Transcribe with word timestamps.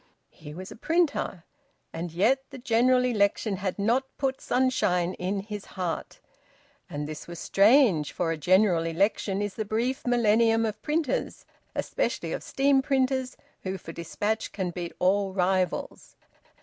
He 0.31 0.51
was 0.55 0.71
a 0.71 0.75
printer, 0.75 1.43
and 1.93 2.11
yet 2.11 2.39
the 2.49 2.57
General 2.57 3.05
Election 3.05 3.57
had 3.57 3.77
not 3.77 4.03
put 4.17 4.41
sunshine 4.41 5.13
in 5.13 5.41
his 5.41 5.65
heart. 5.77 6.19
And 6.89 7.07
this 7.07 7.27
was 7.27 7.37
strange, 7.37 8.11
for 8.11 8.31
a 8.31 8.35
general 8.35 8.85
election 8.85 9.43
is 9.43 9.53
the 9.53 9.63
brief 9.63 10.07
millennium 10.07 10.65
of 10.65 10.81
printers, 10.81 11.45
especially 11.75 12.33
of 12.33 12.41
steam 12.41 12.81
printers 12.81 13.37
who 13.61 13.77
for 13.77 13.91
dispatch 13.91 14.51
can 14.51 14.71
beat 14.71 14.93
all 14.97 15.33
rivals. 15.33 16.15